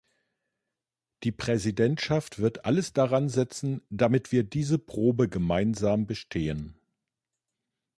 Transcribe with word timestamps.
Die 1.21 1.31
Präsidentschaft 1.31 2.39
wird 2.39 2.65
alles 2.65 2.91
daransetzen, 2.91 3.83
damit 3.91 4.31
wir 4.31 4.43
diese 4.43 4.79
Probe 4.79 5.29
gemeinsam 5.29 6.07
bestehen. 6.07 6.73